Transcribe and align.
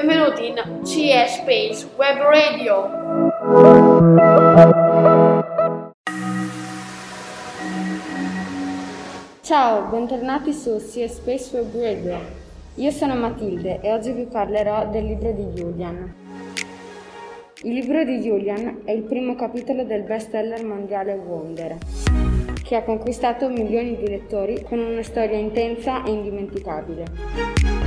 benvenuti 0.00 0.46
in 0.46 0.84
CE 0.84 1.26
Space 1.26 1.88
Web 1.96 2.18
Radio. 2.20 2.88
Ciao, 9.40 9.88
bentornati 9.90 10.52
su 10.52 10.78
CE 10.78 11.08
Space 11.08 11.56
Web 11.56 11.74
Radio. 11.74 12.18
Io 12.76 12.90
sono 12.92 13.16
Matilde 13.16 13.80
e 13.80 13.92
oggi 13.92 14.12
vi 14.12 14.26
parlerò 14.26 14.88
del 14.88 15.04
libro 15.04 15.32
di 15.32 15.46
Julian. 15.46 16.14
Il 17.62 17.72
libro 17.72 18.04
di 18.04 18.20
Julian 18.20 18.82
è 18.84 18.92
il 18.92 19.02
primo 19.02 19.34
capitolo 19.34 19.82
del 19.82 20.02
bestseller 20.02 20.64
mondiale 20.64 21.14
Wonder, 21.14 21.76
che 22.62 22.76
ha 22.76 22.84
conquistato 22.84 23.48
milioni 23.48 23.96
di 23.96 24.08
lettori 24.08 24.62
con 24.62 24.78
una 24.78 25.02
storia 25.02 25.38
intensa 25.38 26.04
e 26.04 26.12
indimenticabile. 26.12 27.77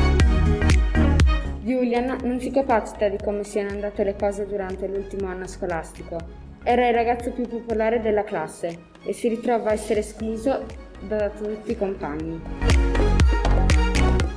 Julian 1.92 2.20
non 2.24 2.40
si 2.40 2.52
capacita 2.52 3.10
di 3.10 3.18
come 3.22 3.44
siano 3.44 3.72
andate 3.72 4.06
le 4.06 4.16
cose 4.16 4.48
durante 4.48 4.88
l'ultimo 4.88 5.28
anno 5.28 5.46
scolastico. 5.46 6.18
Era 6.64 6.88
il 6.88 6.94
ragazzo 6.94 7.32
più 7.32 7.46
popolare 7.50 8.00
della 8.00 8.24
classe 8.24 8.84
e 9.04 9.12
si 9.12 9.28
ritrova 9.28 9.72
a 9.72 9.74
essere 9.74 10.00
escluso 10.00 10.66
da 11.02 11.30
tutti 11.30 11.72
i 11.72 11.78
compagni. 11.78 12.42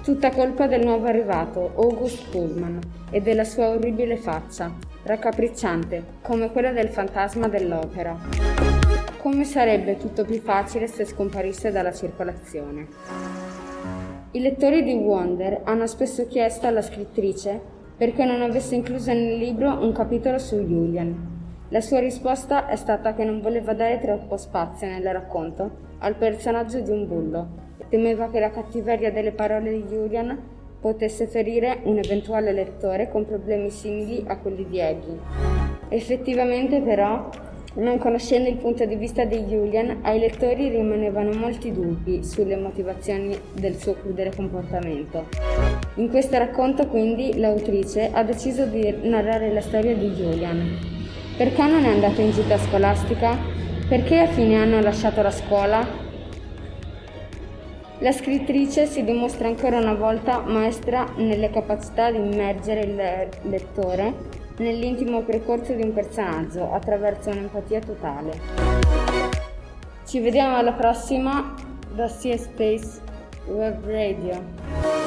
Tutta 0.03 0.33
colpa 0.33 0.67
del 0.67 0.85
nuovo 0.85 1.07
arrivato, 1.07 1.75
August 1.77 2.29
Pullman, 2.31 2.81
e 3.13 3.21
della 3.21 3.45
sua 3.45 3.69
orribile 3.69 4.17
faccia, 4.17 4.75
raccapricciante, 5.05 6.05
come 6.23 6.51
quella 6.51 6.73
del 6.73 6.89
fantasma 6.89 7.47
dell'opera. 7.47 8.19
Come 9.19 9.45
sarebbe 9.45 9.97
tutto 9.97 10.25
più 10.25 10.41
facile 10.41 10.89
se 10.89 11.05
scomparisse 11.05 11.71
dalla 11.71 11.93
circolazione? 11.93 13.44
I 14.37 14.41
lettori 14.41 14.83
di 14.83 14.95
Wonder 14.95 15.61
hanno 15.63 15.87
spesso 15.87 16.27
chiesto 16.27 16.67
alla 16.67 16.83
scrittrice 16.83 17.61
perché 17.97 18.25
non 18.25 18.43
avesse 18.43 18.75
incluso 18.75 19.13
nel 19.13 19.37
libro 19.37 19.81
un 19.81 19.93
capitolo 19.93 20.39
su 20.39 20.57
Julian. 20.57 21.67
La 21.69 21.81
sua 21.81 22.01
risposta 22.01 22.67
è 22.67 22.75
stata 22.75 23.15
che 23.15 23.23
non 23.23 23.41
voleva 23.41 23.75
dare 23.75 24.01
troppo 24.01 24.37
spazio 24.37 24.89
nel 24.89 25.05
racconto 25.05 25.71
al 25.99 26.17
personaggio 26.17 26.81
di 26.81 26.91
un 26.91 27.07
bullo 27.07 27.49
e 27.79 27.85
temeva 27.89 28.29
che 28.29 28.41
la 28.41 28.51
cattiveria 28.51 29.13
delle 29.13 29.31
parole 29.31 29.71
di 29.71 29.85
Julian 29.85 30.37
potesse 30.81 31.29
ferire 31.29 31.83
un 31.85 31.99
eventuale 31.99 32.51
lettore 32.51 33.09
con 33.09 33.25
problemi 33.25 33.71
simili 33.71 34.25
a 34.27 34.37
quelli 34.39 34.67
di 34.69 34.81
Eggy. 34.81 35.17
Effettivamente 35.91 36.81
però 36.81 37.29
non 37.75 37.99
conoscendo 37.99 38.49
il 38.49 38.57
punto 38.57 38.85
di 38.85 38.95
vista 38.95 39.25
di 39.25 39.39
Julian, 39.43 39.99
ai 40.03 40.19
lettori 40.19 40.69
rimanevano 40.69 41.33
molti 41.33 41.73
dubbi 41.73 42.23
sulle 42.23 42.57
motivazioni 42.57 43.37
del 43.53 43.77
suo 43.77 43.95
crudele 43.95 44.33
comportamento. 44.35 45.27
In 45.97 46.09
questo 46.09 46.39
racconto, 46.39 46.87
quindi, 46.87 47.39
l'autrice 47.39 48.11
ha 48.13 48.23
deciso 48.23 48.67
di 48.67 48.95
narrare 49.03 49.53
la 49.53 49.61
storia 49.61 49.95
di 49.95 50.09
Julian. 50.11 50.79
Perché 51.37 51.67
non 51.67 51.85
è 51.85 51.89
andato 51.89 52.21
in 52.21 52.31
gita 52.31 52.59
scolastica? 52.59 53.37
Perché 53.89 54.21
a 54.21 54.27
fine 54.27 54.57
anno 54.57 54.79
ha 54.79 54.83
lasciato 54.83 55.21
la 55.21 55.33
scuola? 55.33 56.03
La 57.99 58.13
scrittrice 58.13 58.87
si 58.87 59.03
dimostra 59.03 59.49
ancora 59.49 59.79
una 59.79 59.95
volta 59.95 60.41
maestra 60.41 61.13
nelle 61.17 61.51
capacità 61.51 62.11
di 62.11 62.19
immergere 62.19 62.81
il 62.81 63.51
lettore 63.51 64.43
nell'intimo 64.57 65.23
percorso 65.23 65.73
di 65.73 65.83
un 65.83 65.93
personaggio 65.93 66.73
attraverso 66.73 67.31
un'empatia 67.31 67.81
totale. 67.81 68.41
Ci 70.07 70.21
vediamo 70.21 70.57
alla 70.57 70.73
prossima 70.73 71.55
da 71.95 72.09
Sea 72.09 72.37
Space 72.37 73.01
Web 73.47 73.85
Radio. 73.85 75.04